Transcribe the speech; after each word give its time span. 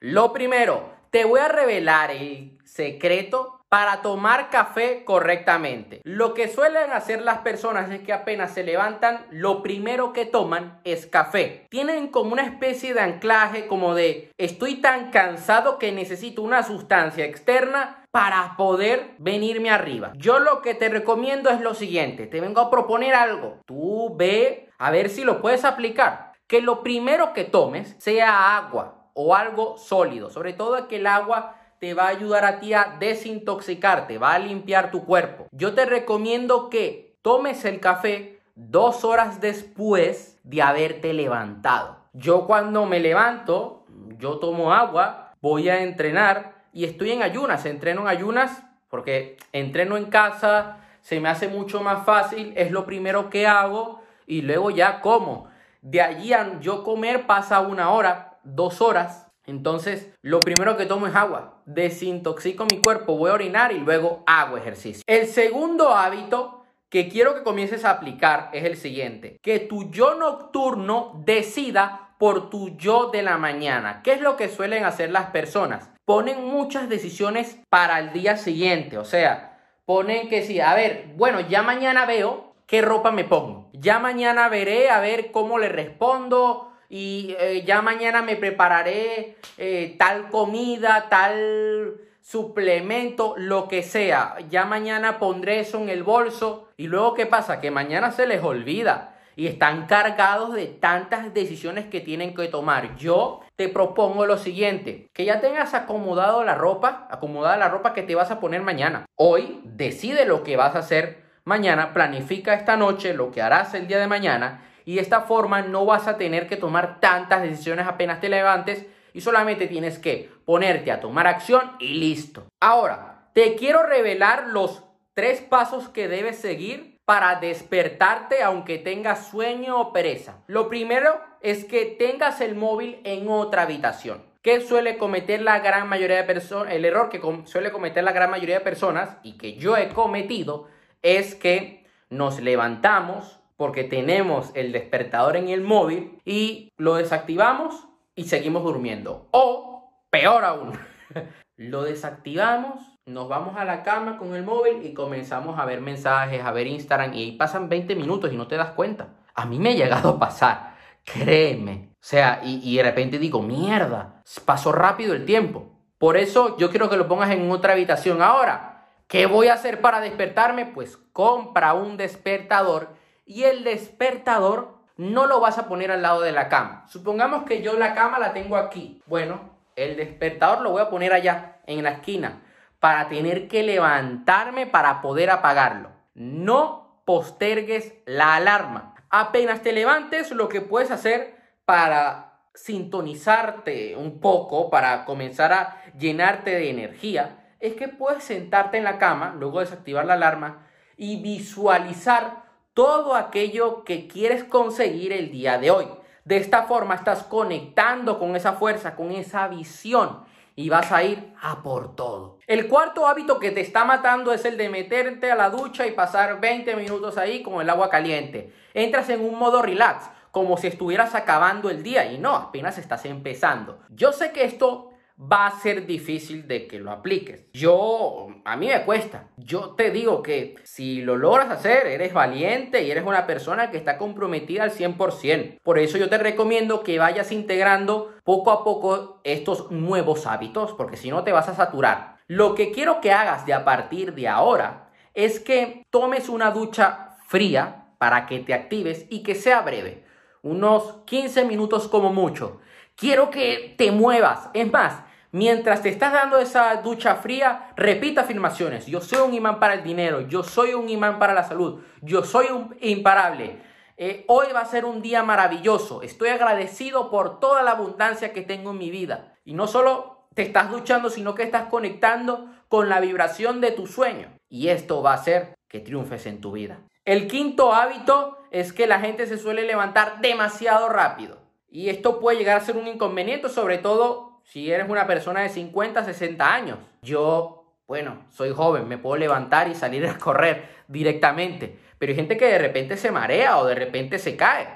Lo 0.00 0.32
primero, 0.32 0.94
te 1.10 1.26
voy 1.26 1.40
a 1.40 1.48
revelar 1.48 2.10
el 2.10 2.58
secreto 2.64 3.60
para 3.68 4.00
tomar 4.00 4.48
café 4.48 5.04
correctamente. 5.04 6.00
Lo 6.04 6.32
que 6.32 6.48
suelen 6.48 6.90
hacer 6.90 7.20
las 7.20 7.40
personas 7.40 7.90
es 7.90 8.00
que 8.00 8.14
apenas 8.14 8.54
se 8.54 8.64
levantan, 8.64 9.26
lo 9.30 9.62
primero 9.62 10.14
que 10.14 10.24
toman 10.24 10.80
es 10.84 11.04
café. 11.04 11.66
Tienen 11.68 12.08
como 12.08 12.32
una 12.32 12.44
especie 12.44 12.94
de 12.94 13.00
anclaje 13.00 13.66
como 13.66 13.94
de 13.94 14.32
estoy 14.38 14.76
tan 14.76 15.10
cansado 15.10 15.78
que 15.78 15.92
necesito 15.92 16.40
una 16.40 16.62
sustancia 16.62 17.26
externa 17.26 18.02
para 18.10 18.56
poder 18.56 19.10
venirme 19.18 19.70
arriba. 19.70 20.12
Yo 20.16 20.38
lo 20.38 20.62
que 20.62 20.74
te 20.74 20.88
recomiendo 20.88 21.50
es 21.50 21.60
lo 21.60 21.74
siguiente, 21.74 22.26
te 22.26 22.40
vengo 22.40 22.62
a 22.62 22.70
proponer 22.70 23.14
algo. 23.14 23.58
Tú 23.66 24.16
ve 24.16 24.70
a 24.78 24.90
ver 24.90 25.10
si 25.10 25.24
lo 25.24 25.42
puedes 25.42 25.66
aplicar. 25.66 26.32
Que 26.46 26.62
lo 26.62 26.82
primero 26.82 27.34
que 27.34 27.44
tomes 27.44 27.94
sea 27.98 28.56
agua 28.56 28.99
o 29.14 29.34
algo 29.34 29.76
sólido, 29.76 30.30
sobre 30.30 30.52
todo 30.52 30.88
que 30.88 30.96
el 30.96 31.06
agua 31.06 31.56
te 31.78 31.94
va 31.94 32.04
a 32.04 32.08
ayudar 32.08 32.44
a 32.44 32.60
ti 32.60 32.74
a 32.74 32.96
desintoxicarte, 33.00 34.18
va 34.18 34.34
a 34.34 34.38
limpiar 34.38 34.90
tu 34.90 35.04
cuerpo. 35.04 35.46
Yo 35.50 35.74
te 35.74 35.86
recomiendo 35.86 36.68
que 36.68 37.16
tomes 37.22 37.64
el 37.64 37.80
café 37.80 38.38
dos 38.54 39.04
horas 39.04 39.40
después 39.40 40.38
de 40.44 40.62
haberte 40.62 41.12
levantado. 41.14 41.96
Yo 42.12 42.46
cuando 42.46 42.84
me 42.86 43.00
levanto, 43.00 43.84
yo 44.18 44.38
tomo 44.38 44.74
agua, 44.74 45.32
voy 45.40 45.68
a 45.68 45.82
entrenar 45.82 46.64
y 46.72 46.84
estoy 46.84 47.12
en 47.12 47.22
ayunas. 47.22 47.64
Entreno 47.64 48.02
en 48.02 48.08
ayunas 48.08 48.62
porque 48.90 49.38
entreno 49.52 49.96
en 49.96 50.06
casa, 50.06 50.78
se 51.00 51.20
me 51.20 51.28
hace 51.28 51.48
mucho 51.48 51.80
más 51.80 52.04
fácil, 52.04 52.52
es 52.56 52.70
lo 52.70 52.84
primero 52.84 53.30
que 53.30 53.46
hago 53.46 54.02
y 54.26 54.42
luego 54.42 54.70
ya 54.70 55.00
como. 55.00 55.48
De 55.80 56.02
allí 56.02 56.32
a 56.34 56.60
yo 56.60 56.84
comer 56.84 57.26
pasa 57.26 57.60
una 57.60 57.90
hora, 57.90 58.29
dos 58.44 58.80
horas 58.80 59.30
entonces, 59.46 60.08
lo 60.22 60.38
primero 60.38 60.76
que 60.76 60.86
tomo 60.86 61.08
es 61.08 61.14
agua. 61.16 61.62
Desintoxico 61.66 62.66
mi 62.70 62.80
cuerpo, 62.80 63.16
voy 63.16 63.30
a 63.30 63.34
orinar 63.34 63.72
y 63.72 63.78
luego 63.78 64.22
hago 64.26 64.56
ejercicio. 64.56 65.02
El 65.06 65.26
segundo 65.26 65.88
hábito 65.88 66.64
que 66.88 67.08
quiero 67.08 67.34
que 67.34 67.42
comiences 67.42 67.84
a 67.84 67.90
aplicar 67.90 68.50
es 68.52 68.64
el 68.64 68.76
siguiente. 68.76 69.38
Que 69.42 69.58
tu 69.58 69.90
yo 69.90 70.14
nocturno 70.14 71.20
decida 71.24 72.14
por 72.18 72.48
tu 72.50 72.76
yo 72.76 73.10
de 73.10 73.22
la 73.22 73.38
mañana. 73.38 74.02
¿Qué 74.02 74.12
es 74.12 74.20
lo 74.20 74.36
que 74.36 74.48
suelen 74.48 74.84
hacer 74.84 75.10
las 75.10 75.30
personas? 75.30 75.90
Ponen 76.04 76.44
muchas 76.44 76.88
decisiones 76.88 77.58
para 77.70 77.98
el 77.98 78.12
día 78.12 78.36
siguiente. 78.36 78.98
O 78.98 79.04
sea, 79.04 79.58
ponen 79.84 80.28
que 80.28 80.42
sí, 80.42 80.60
a 80.60 80.74
ver, 80.74 81.12
bueno, 81.16 81.40
ya 81.40 81.62
mañana 81.62 82.06
veo 82.06 82.54
qué 82.66 82.82
ropa 82.82 83.10
me 83.10 83.24
pongo. 83.24 83.70
Ya 83.72 83.98
mañana 83.98 84.48
veré 84.48 84.90
a 84.90 85.00
ver 85.00 85.32
cómo 85.32 85.58
le 85.58 85.68
respondo 85.68 86.69
y 86.90 87.36
eh, 87.38 87.62
ya 87.64 87.82
mañana 87.82 88.20
me 88.20 88.34
prepararé 88.34 89.36
eh, 89.56 89.94
tal 89.96 90.28
comida, 90.28 91.06
tal 91.08 91.94
suplemento, 92.20 93.34
lo 93.38 93.68
que 93.68 93.84
sea. 93.84 94.36
Ya 94.50 94.64
mañana 94.64 95.20
pondré 95.20 95.60
eso 95.60 95.78
en 95.78 95.88
el 95.88 96.02
bolso. 96.02 96.68
Y 96.76 96.88
luego, 96.88 97.14
¿qué 97.14 97.26
pasa? 97.26 97.60
Que 97.60 97.70
mañana 97.70 98.10
se 98.10 98.26
les 98.26 98.42
olvida 98.42 99.14
y 99.36 99.46
están 99.46 99.86
cargados 99.86 100.52
de 100.52 100.66
tantas 100.66 101.32
decisiones 101.32 101.86
que 101.86 102.00
tienen 102.00 102.34
que 102.34 102.48
tomar. 102.48 102.96
Yo 102.96 103.40
te 103.54 103.68
propongo 103.68 104.26
lo 104.26 104.36
siguiente, 104.36 105.08
que 105.12 105.24
ya 105.24 105.40
tengas 105.40 105.74
acomodado 105.74 106.42
la 106.42 106.56
ropa, 106.56 107.06
acomodada 107.08 107.56
la 107.56 107.68
ropa 107.68 107.94
que 107.94 108.02
te 108.02 108.16
vas 108.16 108.32
a 108.32 108.40
poner 108.40 108.62
mañana. 108.62 109.06
Hoy 109.14 109.60
decide 109.62 110.26
lo 110.26 110.42
que 110.42 110.56
vas 110.56 110.74
a 110.74 110.80
hacer 110.80 111.22
mañana, 111.44 111.94
planifica 111.94 112.54
esta 112.54 112.76
noche 112.76 113.14
lo 113.14 113.30
que 113.30 113.42
harás 113.42 113.74
el 113.74 113.86
día 113.86 113.98
de 113.98 114.08
mañana 114.08 114.62
y 114.84 114.96
de 114.96 115.00
esta 115.00 115.22
forma 115.22 115.62
no 115.62 115.84
vas 115.84 116.06
a 116.06 116.18
tener 116.18 116.46
que 116.48 116.56
tomar 116.56 117.00
tantas 117.00 117.42
decisiones 117.42 117.86
apenas 117.86 118.20
te 118.20 118.28
levantes 118.28 118.86
y 119.12 119.20
solamente 119.20 119.66
tienes 119.66 119.98
que 119.98 120.30
ponerte 120.44 120.92
a 120.92 121.00
tomar 121.00 121.26
acción 121.26 121.72
y 121.78 121.94
listo. 121.94 122.44
Ahora, 122.60 123.28
te 123.34 123.54
quiero 123.54 123.82
revelar 123.82 124.48
los 124.48 124.84
tres 125.14 125.40
pasos 125.40 125.88
que 125.88 126.08
debes 126.08 126.38
seguir 126.38 126.98
para 127.04 127.40
despertarte 127.40 128.42
aunque 128.42 128.78
tengas 128.78 129.28
sueño 129.28 129.80
o 129.80 129.92
pereza. 129.92 130.44
Lo 130.46 130.68
primero 130.68 131.20
es 131.40 131.64
que 131.64 131.86
tengas 131.86 132.40
el 132.40 132.54
móvil 132.54 133.00
en 133.04 133.28
otra 133.28 133.62
habitación. 133.62 134.22
¿Qué 134.42 134.60
suele 134.60 134.96
cometer 134.96 135.42
la 135.42 135.58
gran 135.58 135.88
mayoría 135.88 136.16
de 136.16 136.24
personas? 136.24 136.72
El 136.72 136.84
error 136.84 137.10
que 137.10 137.20
suele 137.46 137.72
cometer 137.72 138.04
la 138.04 138.12
gran 138.12 138.30
mayoría 138.30 138.58
de 138.58 138.64
personas 138.64 139.16
y 139.22 139.36
que 139.36 139.56
yo 139.56 139.76
he 139.76 139.88
cometido 139.88 140.68
es 141.02 141.34
que 141.34 141.84
nos 142.08 142.40
levantamos, 142.40 143.39
porque 143.60 143.84
tenemos 143.84 144.52
el 144.54 144.72
despertador 144.72 145.36
en 145.36 145.50
el 145.50 145.60
móvil 145.60 146.18
y 146.24 146.72
lo 146.78 146.94
desactivamos 146.94 147.88
y 148.14 148.24
seguimos 148.24 148.64
durmiendo. 148.64 149.28
O, 149.32 149.92
peor 150.08 150.46
aún, 150.46 150.72
lo 151.58 151.82
desactivamos, 151.82 152.80
nos 153.04 153.28
vamos 153.28 153.58
a 153.58 153.66
la 153.66 153.82
cama 153.82 154.16
con 154.16 154.34
el 154.34 154.44
móvil 154.44 154.82
y 154.82 154.94
comenzamos 154.94 155.58
a 155.58 155.66
ver 155.66 155.82
mensajes, 155.82 156.42
a 156.42 156.52
ver 156.52 156.68
Instagram 156.68 157.12
y 157.12 157.32
pasan 157.32 157.68
20 157.68 157.96
minutos 157.96 158.32
y 158.32 158.36
no 158.38 158.48
te 158.48 158.56
das 158.56 158.70
cuenta. 158.70 159.08
A 159.34 159.44
mí 159.44 159.58
me 159.58 159.72
ha 159.72 159.74
llegado 159.74 160.08
a 160.08 160.18
pasar, 160.18 160.76
créeme. 161.04 161.90
O 161.92 161.98
sea, 162.00 162.40
y, 162.42 162.62
y 162.64 162.78
de 162.78 162.82
repente 162.82 163.18
digo, 163.18 163.42
mierda, 163.42 164.22
pasó 164.46 164.72
rápido 164.72 165.12
el 165.12 165.26
tiempo. 165.26 165.68
Por 165.98 166.16
eso 166.16 166.56
yo 166.56 166.70
quiero 166.70 166.88
que 166.88 166.96
lo 166.96 167.08
pongas 167.08 167.30
en 167.30 167.50
otra 167.50 167.74
habitación 167.74 168.22
ahora. 168.22 168.88
¿Qué 169.06 169.26
voy 169.26 169.48
a 169.48 169.54
hacer 169.54 169.82
para 169.82 170.00
despertarme? 170.00 170.64
Pues 170.64 170.96
compra 171.12 171.74
un 171.74 171.98
despertador 171.98 172.98
y 173.30 173.44
el 173.44 173.62
despertador 173.62 174.80
no 174.96 175.26
lo 175.26 175.38
vas 175.38 175.56
a 175.56 175.68
poner 175.68 175.92
al 175.92 176.02
lado 176.02 176.20
de 176.20 176.32
la 176.32 176.48
cama. 176.48 176.84
Supongamos 176.88 177.44
que 177.44 177.62
yo 177.62 177.74
la 177.74 177.94
cama 177.94 178.18
la 178.18 178.32
tengo 178.32 178.56
aquí. 178.56 179.00
Bueno, 179.06 179.56
el 179.76 179.96
despertador 179.96 180.62
lo 180.62 180.72
voy 180.72 180.82
a 180.82 180.90
poner 180.90 181.12
allá, 181.12 181.60
en 181.68 181.84
la 181.84 181.90
esquina, 181.90 182.42
para 182.80 183.08
tener 183.08 183.46
que 183.46 183.62
levantarme 183.62 184.66
para 184.66 185.00
poder 185.00 185.30
apagarlo. 185.30 185.92
No 186.14 187.02
postergues 187.06 187.94
la 188.04 188.34
alarma. 188.34 188.96
Apenas 189.10 189.62
te 189.62 189.70
levantes, 189.72 190.32
lo 190.32 190.48
que 190.48 190.60
puedes 190.60 190.90
hacer 190.90 191.36
para 191.64 192.40
sintonizarte 192.52 193.94
un 193.94 194.18
poco, 194.20 194.70
para 194.70 195.04
comenzar 195.04 195.52
a 195.52 195.84
llenarte 195.96 196.50
de 196.50 196.68
energía, 196.68 197.54
es 197.60 197.74
que 197.74 197.86
puedes 197.86 198.24
sentarte 198.24 198.78
en 198.78 198.82
la 198.82 198.98
cama, 198.98 199.36
luego 199.38 199.60
desactivar 199.60 200.04
la 200.04 200.14
alarma 200.14 200.66
y 200.96 201.22
visualizar 201.22 202.49
todo 202.74 203.14
aquello 203.14 203.84
que 203.84 204.06
quieres 204.06 204.44
conseguir 204.44 205.12
el 205.12 205.30
día 205.30 205.58
de 205.58 205.70
hoy. 205.70 205.86
De 206.24 206.36
esta 206.36 206.64
forma 206.64 206.94
estás 206.94 207.24
conectando 207.24 208.18
con 208.18 208.36
esa 208.36 208.52
fuerza, 208.52 208.94
con 208.94 209.10
esa 209.10 209.48
visión 209.48 210.24
y 210.54 210.68
vas 210.68 210.92
a 210.92 211.02
ir 211.02 211.32
a 211.40 211.62
por 211.62 211.96
todo. 211.96 212.38
El 212.46 212.68
cuarto 212.68 213.06
hábito 213.06 213.38
que 213.38 213.50
te 213.50 213.60
está 213.60 213.84
matando 213.84 214.32
es 214.32 214.44
el 214.44 214.56
de 214.56 214.68
meterte 214.68 215.30
a 215.30 215.36
la 215.36 215.50
ducha 215.50 215.86
y 215.86 215.92
pasar 215.92 216.40
20 216.40 216.76
minutos 216.76 217.16
ahí 217.16 217.42
con 217.42 217.60
el 217.60 217.70
agua 217.70 217.88
caliente. 217.88 218.52
Entras 218.74 219.08
en 219.08 219.24
un 219.24 219.38
modo 219.38 219.62
relax, 219.62 220.10
como 220.30 220.56
si 220.56 220.66
estuvieras 220.66 221.14
acabando 221.14 221.70
el 221.70 221.82
día 221.82 222.12
y 222.12 222.18
no, 222.18 222.36
apenas 222.36 222.78
estás 222.78 223.04
empezando. 223.06 223.80
Yo 223.88 224.12
sé 224.12 224.32
que 224.32 224.44
esto 224.44 224.89
va 225.20 225.46
a 225.46 225.60
ser 225.60 225.86
difícil 225.86 226.48
de 226.48 226.66
que 226.66 226.78
lo 226.78 226.90
apliques. 226.90 227.44
Yo, 227.52 228.28
a 228.44 228.56
mí 228.56 228.68
me 228.68 228.84
cuesta. 228.84 229.28
Yo 229.36 229.70
te 229.70 229.90
digo 229.90 230.22
que 230.22 230.54
si 230.64 231.02
lo 231.02 231.16
logras 231.16 231.50
hacer, 231.50 231.86
eres 231.86 232.14
valiente 232.14 232.82
y 232.82 232.90
eres 232.90 233.04
una 233.04 233.26
persona 233.26 233.70
que 233.70 233.76
está 233.76 233.98
comprometida 233.98 234.62
al 234.62 234.70
100%. 234.70 235.58
Por 235.62 235.78
eso 235.78 235.98
yo 235.98 236.08
te 236.08 236.16
recomiendo 236.16 236.82
que 236.82 236.98
vayas 236.98 237.32
integrando 237.32 238.14
poco 238.24 238.50
a 238.50 238.64
poco 238.64 239.20
estos 239.24 239.70
nuevos 239.70 240.26
hábitos, 240.26 240.72
porque 240.72 240.96
si 240.96 241.10
no 241.10 241.22
te 241.22 241.32
vas 241.32 241.48
a 241.48 241.54
saturar. 241.54 242.16
Lo 242.26 242.54
que 242.54 242.70
quiero 242.70 243.00
que 243.00 243.12
hagas 243.12 243.44
de 243.44 243.52
a 243.52 243.64
partir 243.64 244.14
de 244.14 244.28
ahora 244.28 244.90
es 245.14 245.40
que 245.40 245.84
tomes 245.90 246.28
una 246.28 246.50
ducha 246.50 247.16
fría 247.26 247.88
para 247.98 248.26
que 248.26 248.38
te 248.38 248.54
actives 248.54 249.06
y 249.10 249.22
que 249.22 249.34
sea 249.34 249.60
breve. 249.60 250.04
Unos 250.42 251.02
15 251.04 251.44
minutos 251.44 251.88
como 251.88 252.10
mucho. 252.12 252.60
Quiero 252.94 253.30
que 253.30 253.74
te 253.76 253.92
muevas. 253.92 254.48
Es 254.54 254.70
más, 254.72 255.02
Mientras 255.32 255.82
te 255.82 255.88
estás 255.88 256.12
dando 256.12 256.38
esa 256.38 256.74
ducha 256.82 257.14
fría, 257.14 257.70
repita 257.76 258.22
afirmaciones. 258.22 258.86
Yo 258.86 259.00
soy 259.00 259.20
un 259.20 259.32
imán 259.32 259.60
para 259.60 259.74
el 259.74 259.84
dinero, 259.84 260.22
yo 260.22 260.42
soy 260.42 260.74
un 260.74 260.88
imán 260.88 261.20
para 261.20 261.34
la 261.34 261.44
salud, 261.44 261.82
yo 262.02 262.24
soy 262.24 262.46
un 262.46 262.76
imparable. 262.80 263.62
Eh, 263.96 264.24
hoy 264.26 264.46
va 264.52 264.60
a 264.60 264.66
ser 264.66 264.84
un 264.84 265.02
día 265.02 265.22
maravilloso. 265.22 266.02
Estoy 266.02 266.30
agradecido 266.30 267.10
por 267.10 267.38
toda 267.38 267.62
la 267.62 267.72
abundancia 267.72 268.32
que 268.32 268.42
tengo 268.42 268.70
en 268.70 268.78
mi 268.78 268.90
vida. 268.90 269.34
Y 269.44 269.54
no 269.54 269.68
solo 269.68 270.26
te 270.34 270.42
estás 270.42 270.70
duchando, 270.70 271.10
sino 271.10 271.34
que 271.34 271.44
estás 271.44 271.68
conectando 271.68 272.46
con 272.68 272.88
la 272.88 272.98
vibración 272.98 273.60
de 273.60 273.70
tu 273.70 273.86
sueño. 273.86 274.32
Y 274.48 274.68
esto 274.68 275.02
va 275.02 275.12
a 275.12 275.16
hacer 275.16 275.54
que 275.68 275.80
triunfes 275.80 276.26
en 276.26 276.40
tu 276.40 276.52
vida. 276.52 276.80
El 277.04 277.28
quinto 277.28 277.72
hábito 277.72 278.38
es 278.50 278.72
que 278.72 278.86
la 278.86 279.00
gente 279.00 279.26
se 279.26 279.38
suele 279.38 279.62
levantar 279.62 280.20
demasiado 280.20 280.88
rápido. 280.88 281.38
Y 281.68 281.88
esto 281.88 282.18
puede 282.18 282.38
llegar 282.38 282.56
a 282.56 282.64
ser 282.64 282.76
un 282.76 282.88
inconveniente, 282.88 283.48
sobre 283.48 283.78
todo 283.78 284.29
si 284.44 284.70
eres 284.70 284.88
una 284.88 285.06
persona 285.06 285.40
de 285.40 285.48
50, 285.48 286.04
60 286.04 286.54
años. 286.54 286.78
Yo, 287.02 287.74
bueno, 287.86 288.24
soy 288.30 288.50
joven, 288.50 288.88
me 288.88 288.98
puedo 288.98 289.16
levantar 289.16 289.68
y 289.68 289.74
salir 289.74 290.06
a 290.06 290.18
correr 290.18 290.68
directamente. 290.88 291.78
Pero 291.98 292.10
hay 292.10 292.16
gente 292.16 292.36
que 292.36 292.46
de 292.46 292.58
repente 292.58 292.96
se 292.96 293.10
marea 293.10 293.58
o 293.58 293.66
de 293.66 293.74
repente 293.74 294.18
se 294.18 294.36
cae, 294.36 294.68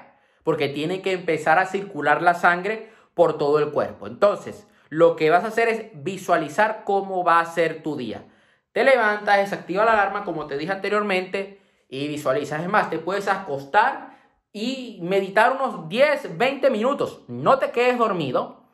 porque 0.43 0.69
tiene 0.69 1.01
que 1.01 1.13
empezar 1.13 1.59
a 1.59 1.65
circular 1.65 2.21
la 2.21 2.35
sangre 2.35 2.89
por 3.13 3.37
todo 3.37 3.59
el 3.59 3.71
cuerpo. 3.71 4.07
Entonces, 4.07 4.67
lo 4.89 5.15
que 5.15 5.29
vas 5.29 5.43
a 5.43 5.47
hacer 5.47 5.67
es 5.67 5.85
visualizar 5.93 6.83
cómo 6.85 7.23
va 7.23 7.39
a 7.39 7.45
ser 7.45 7.81
tu 7.81 7.95
día. 7.95 8.25
Te 8.71 8.83
levantas, 8.83 9.37
desactiva 9.37 9.85
la 9.85 9.93
alarma, 9.93 10.23
como 10.23 10.47
te 10.47 10.57
dije 10.57 10.71
anteriormente, 10.71 11.61
y 11.89 12.07
visualizas. 12.07 12.61
Es 12.61 12.69
más, 12.69 12.89
te 12.89 12.99
puedes 12.99 13.27
acostar 13.27 14.15
y 14.51 14.99
meditar 15.01 15.53
unos 15.53 15.89
10, 15.89 16.37
20 16.37 16.69
minutos. 16.69 17.23
No 17.27 17.57
te 17.57 17.71
quedes 17.71 17.97
dormido, 17.97 18.64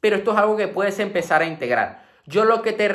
pero 0.00 0.16
esto 0.16 0.32
es 0.32 0.38
algo 0.38 0.56
que 0.56 0.68
puedes 0.68 0.98
empezar 0.98 1.42
a 1.42 1.46
integrar. 1.46 2.04
Yo 2.26 2.44
lo 2.44 2.62
que 2.62 2.72
te 2.72 2.88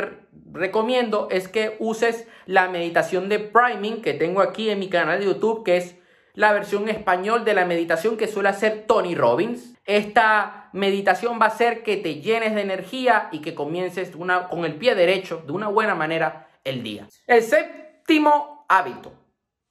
recomiendo 0.51 1.27
es 1.31 1.47
que 1.47 1.75
uses 1.79 2.27
la 2.45 2.69
meditación 2.69 3.29
de 3.29 3.39
priming 3.39 4.01
que 4.01 4.13
tengo 4.13 4.41
aquí 4.41 4.69
en 4.69 4.79
mi 4.79 4.89
canal 4.89 5.19
de 5.19 5.25
YouTube, 5.25 5.63
que 5.63 5.77
es 5.77 5.95
la 6.33 6.53
versión 6.53 6.89
español 6.89 7.45
de 7.45 7.53
la 7.53 7.65
meditación 7.65 8.17
que 8.17 8.27
suele 8.27 8.49
hacer 8.49 8.85
Tony 8.87 9.15
Robbins. 9.15 9.75
Esta 9.85 10.69
meditación 10.73 11.39
va 11.39 11.45
a 11.45 11.49
hacer 11.49 11.83
que 11.83 11.97
te 11.97 12.21
llenes 12.21 12.55
de 12.55 12.61
energía 12.61 13.29
y 13.31 13.39
que 13.39 13.55
comiences 13.55 14.11
con 14.49 14.65
el 14.65 14.75
pie 14.75 14.95
derecho 14.95 15.43
de 15.45 15.53
una 15.53 15.67
buena 15.67 15.95
manera 15.95 16.47
el 16.63 16.83
día. 16.83 17.07
El 17.27 17.41
séptimo 17.41 18.65
hábito, 18.67 19.13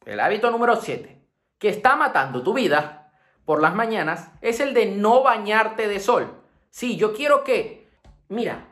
el 0.06 0.20
hábito 0.20 0.50
número 0.50 0.76
7, 0.76 1.20
que 1.58 1.68
está 1.68 1.96
matando 1.96 2.42
tu 2.42 2.54
vida 2.54 3.12
por 3.44 3.60
las 3.60 3.74
mañanas, 3.74 4.30
es 4.40 4.60
el 4.60 4.72
de 4.72 4.86
no 4.86 5.22
bañarte 5.22 5.88
de 5.88 6.00
sol. 6.00 6.43
Sí, 6.74 6.96
yo 6.96 7.12
quiero 7.12 7.44
que, 7.44 7.86
mira, 8.28 8.66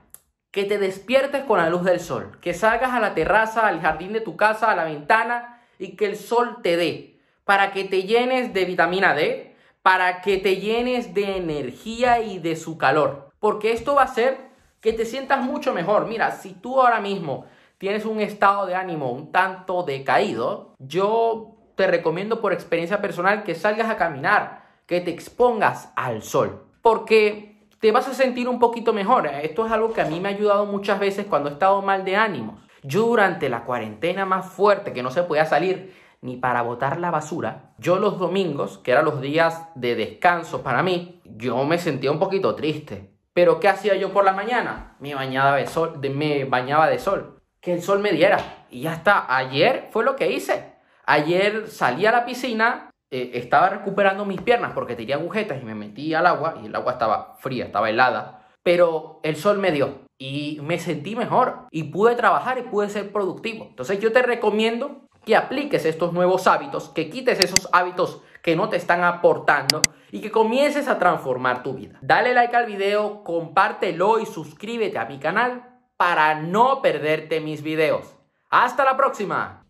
que 0.50 0.64
te 0.64 0.78
despiertes 0.78 1.44
con 1.44 1.58
la 1.58 1.70
luz 1.70 1.84
del 1.84 2.00
sol, 2.00 2.36
que 2.40 2.52
salgas 2.52 2.90
a 2.90 2.98
la 2.98 3.14
terraza, 3.14 3.68
al 3.68 3.80
jardín 3.80 4.12
de 4.12 4.20
tu 4.20 4.36
casa, 4.36 4.72
a 4.72 4.74
la 4.74 4.82
ventana 4.82 5.62
y 5.78 5.94
que 5.94 6.06
el 6.06 6.16
sol 6.16 6.56
te 6.64 6.76
dé 6.76 7.20
para 7.44 7.70
que 7.70 7.84
te 7.84 8.02
llenes 8.02 8.52
de 8.52 8.64
vitamina 8.64 9.14
D, 9.14 9.54
para 9.82 10.20
que 10.20 10.38
te 10.38 10.56
llenes 10.56 11.14
de 11.14 11.36
energía 11.36 12.18
y 12.18 12.40
de 12.40 12.56
su 12.56 12.76
calor, 12.76 13.30
porque 13.38 13.70
esto 13.70 13.94
va 13.94 14.02
a 14.02 14.06
hacer 14.06 14.36
que 14.80 14.92
te 14.92 15.04
sientas 15.04 15.40
mucho 15.44 15.72
mejor. 15.72 16.06
Mira, 16.06 16.32
si 16.32 16.54
tú 16.54 16.80
ahora 16.80 17.00
mismo 17.00 17.46
tienes 17.78 18.04
un 18.04 18.20
estado 18.20 18.66
de 18.66 18.74
ánimo 18.74 19.12
un 19.12 19.30
tanto 19.30 19.84
decaído, 19.84 20.74
yo 20.80 21.54
te 21.76 21.86
recomiendo 21.86 22.40
por 22.40 22.52
experiencia 22.52 23.00
personal 23.00 23.44
que 23.44 23.54
salgas 23.54 23.88
a 23.88 23.96
caminar, 23.96 24.64
que 24.86 25.00
te 25.00 25.12
expongas 25.12 25.92
al 25.94 26.24
sol, 26.24 26.66
porque 26.82 27.51
te 27.82 27.90
vas 27.90 28.06
a 28.06 28.14
sentir 28.14 28.48
un 28.48 28.60
poquito 28.60 28.92
mejor. 28.92 29.26
Esto 29.26 29.66
es 29.66 29.72
algo 29.72 29.92
que 29.92 30.00
a 30.00 30.04
mí 30.04 30.20
me 30.20 30.28
ha 30.28 30.32
ayudado 30.32 30.66
muchas 30.66 31.00
veces 31.00 31.26
cuando 31.26 31.48
he 31.48 31.52
estado 31.54 31.82
mal 31.82 32.04
de 32.04 32.14
ánimos. 32.14 32.62
Yo 32.84 33.06
durante 33.06 33.48
la 33.48 33.64
cuarentena 33.64 34.24
más 34.24 34.46
fuerte, 34.46 34.92
que 34.92 35.02
no 35.02 35.10
se 35.10 35.24
podía 35.24 35.46
salir 35.46 35.92
ni 36.20 36.36
para 36.36 36.62
botar 36.62 37.00
la 37.00 37.10
basura, 37.10 37.74
yo 37.78 37.98
los 37.98 38.20
domingos, 38.20 38.78
que 38.78 38.92
eran 38.92 39.04
los 39.04 39.20
días 39.20 39.66
de 39.74 39.96
descanso 39.96 40.62
para 40.62 40.84
mí, 40.84 41.20
yo 41.24 41.64
me 41.64 41.76
sentía 41.76 42.12
un 42.12 42.20
poquito 42.20 42.54
triste. 42.54 43.10
Pero 43.34 43.58
¿qué 43.58 43.66
hacía 43.66 43.96
yo 43.96 44.12
por 44.12 44.24
la 44.24 44.32
mañana? 44.32 44.94
Me 45.00 45.16
bañaba 45.16 45.56
de 45.56 45.66
sol, 45.66 45.98
me 45.98 46.44
bañaba 46.44 46.88
de 46.88 47.00
sol. 47.00 47.40
Que 47.60 47.72
el 47.72 47.82
sol 47.82 47.98
me 47.98 48.12
diera. 48.12 48.66
Y 48.70 48.82
ya 48.82 48.94
está. 48.94 49.26
Ayer 49.36 49.88
fue 49.90 50.04
lo 50.04 50.14
que 50.14 50.30
hice. 50.30 50.76
Ayer 51.04 51.66
salí 51.66 52.06
a 52.06 52.12
la 52.12 52.24
piscina, 52.24 52.91
eh, 53.12 53.32
estaba 53.34 53.68
recuperando 53.68 54.24
mis 54.24 54.40
piernas 54.40 54.72
porque 54.72 54.96
tenía 54.96 55.16
agujetas 55.16 55.60
y 55.60 55.66
me 55.66 55.74
metí 55.74 56.14
al 56.14 56.26
agua 56.26 56.54
y 56.62 56.66
el 56.66 56.74
agua 56.74 56.92
estaba 56.92 57.36
fría, 57.38 57.66
estaba 57.66 57.90
helada. 57.90 58.48
Pero 58.62 59.20
el 59.22 59.36
sol 59.36 59.58
me 59.58 59.70
dio 59.70 60.06
y 60.16 60.58
me 60.62 60.78
sentí 60.78 61.14
mejor 61.14 61.66
y 61.70 61.84
pude 61.84 62.14
trabajar 62.14 62.56
y 62.56 62.62
pude 62.62 62.88
ser 62.88 63.12
productivo. 63.12 63.66
Entonces 63.68 64.00
yo 64.00 64.12
te 64.12 64.22
recomiendo 64.22 65.08
que 65.26 65.36
apliques 65.36 65.84
estos 65.84 66.14
nuevos 66.14 66.46
hábitos, 66.46 66.88
que 66.88 67.10
quites 67.10 67.38
esos 67.40 67.68
hábitos 67.72 68.22
que 68.42 68.56
no 68.56 68.70
te 68.70 68.78
están 68.78 69.04
aportando 69.04 69.82
y 70.10 70.22
que 70.22 70.30
comiences 70.30 70.88
a 70.88 70.98
transformar 70.98 71.62
tu 71.62 71.74
vida. 71.74 71.98
Dale 72.00 72.32
like 72.32 72.56
al 72.56 72.64
video, 72.64 73.24
compártelo 73.24 74.20
y 74.20 74.26
suscríbete 74.26 74.98
a 74.98 75.04
mi 75.04 75.18
canal 75.18 75.80
para 75.98 76.40
no 76.40 76.80
perderte 76.80 77.40
mis 77.40 77.62
videos. 77.62 78.16
¡Hasta 78.48 78.84
la 78.84 78.96
próxima! 78.96 79.61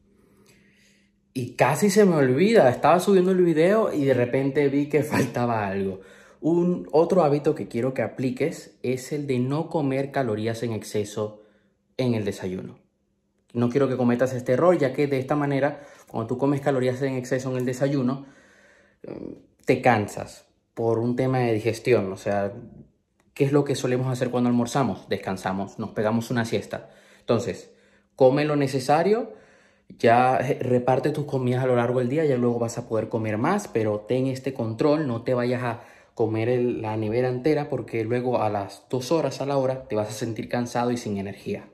Y 1.34 1.54
casi 1.54 1.88
se 1.88 2.04
me 2.04 2.16
olvida, 2.16 2.68
estaba 2.68 3.00
subiendo 3.00 3.30
el 3.30 3.42
video 3.42 3.92
y 3.92 4.04
de 4.04 4.14
repente 4.14 4.68
vi 4.68 4.88
que 4.88 5.02
faltaba 5.02 5.66
algo. 5.66 6.00
Un 6.40 6.88
otro 6.92 7.22
hábito 7.22 7.54
que 7.54 7.68
quiero 7.68 7.94
que 7.94 8.02
apliques 8.02 8.76
es 8.82 9.12
el 9.12 9.26
de 9.26 9.38
no 9.38 9.68
comer 9.68 10.10
calorías 10.10 10.62
en 10.62 10.72
exceso 10.72 11.42
en 11.96 12.14
el 12.14 12.24
desayuno. 12.24 12.78
No 13.54 13.68
quiero 13.68 13.88
que 13.88 13.96
cometas 13.96 14.32
este 14.32 14.52
error, 14.52 14.76
ya 14.76 14.92
que 14.92 15.06
de 15.06 15.18
esta 15.18 15.36
manera, 15.36 15.82
cuando 16.08 16.26
tú 16.26 16.38
comes 16.38 16.60
calorías 16.60 17.00
en 17.02 17.14
exceso 17.14 17.50
en 17.50 17.58
el 17.58 17.64
desayuno, 17.64 18.26
eh, 19.02 19.38
te 19.64 19.80
cansas 19.80 20.46
por 20.74 20.98
un 20.98 21.16
tema 21.16 21.38
de 21.40 21.52
digestión. 21.52 22.12
O 22.12 22.16
sea, 22.16 22.52
¿qué 23.34 23.44
es 23.44 23.52
lo 23.52 23.64
que 23.64 23.74
solemos 23.74 24.08
hacer 24.08 24.30
cuando 24.30 24.48
almorzamos? 24.48 25.08
Descansamos, 25.08 25.78
nos 25.78 25.90
pegamos 25.90 26.30
una 26.30 26.44
siesta. 26.44 26.90
Entonces, 27.20 27.70
come 28.16 28.44
lo 28.44 28.56
necesario, 28.56 29.34
ya 29.98 30.38
eh, 30.38 30.58
reparte 30.60 31.10
tus 31.10 31.24
comidas 31.24 31.64
a 31.64 31.66
lo 31.66 31.76
largo 31.76 31.98
del 31.98 32.08
día, 32.08 32.24
ya 32.24 32.36
luego 32.36 32.58
vas 32.58 32.78
a 32.78 32.88
poder 32.88 33.08
comer 33.08 33.38
más, 33.38 33.68
pero 33.68 34.00
ten 34.00 34.26
este 34.26 34.54
control, 34.54 35.06
no 35.06 35.22
te 35.22 35.34
vayas 35.34 35.62
a 35.62 35.80
comer 36.14 36.60
la 36.60 36.96
nevera 36.96 37.28
entera 37.28 37.68
porque 37.68 38.04
luego 38.04 38.42
a 38.42 38.50
las 38.50 38.84
dos 38.90 39.12
horas 39.12 39.40
a 39.40 39.46
la 39.46 39.56
hora 39.56 39.88
te 39.88 39.96
vas 39.96 40.08
a 40.08 40.12
sentir 40.12 40.48
cansado 40.48 40.90
y 40.90 40.96
sin 40.96 41.16
energía. 41.16 41.71